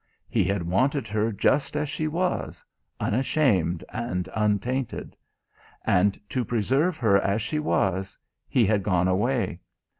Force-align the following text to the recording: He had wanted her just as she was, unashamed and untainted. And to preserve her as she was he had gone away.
He 0.27 0.43
had 0.43 0.63
wanted 0.63 1.07
her 1.09 1.31
just 1.31 1.75
as 1.75 1.87
she 1.87 2.07
was, 2.07 2.65
unashamed 2.99 3.83
and 3.89 4.27
untainted. 4.33 5.15
And 5.85 6.19
to 6.29 6.43
preserve 6.43 6.97
her 6.97 7.19
as 7.21 7.43
she 7.43 7.59
was 7.59 8.17
he 8.49 8.65
had 8.65 8.81
gone 8.81 9.07
away. 9.07 9.59